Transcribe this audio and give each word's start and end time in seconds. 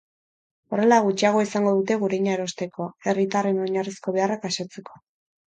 Horrela, 0.77 0.97
gutxiago 1.07 1.43
izango 1.47 1.73
dute 1.79 1.97
gurina 2.05 2.33
erosteko, 2.37 2.89
herritarren 3.13 3.63
oinarrizko 3.67 4.15
beharrak 4.19 4.49
asetzeko. 4.51 4.99